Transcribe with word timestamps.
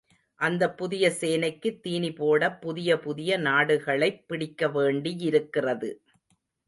அந்தப் 0.39 0.77
புதிய 0.77 1.09
சேனைக்குத் 1.19 1.77
தீனிபோடப் 1.83 2.61
புதிய 2.61 2.99
புதிய 2.99 3.37
நாடுகளைப் 3.39 4.25
பிடிக்கவேண்டியிருக்கிறது. 4.29 5.91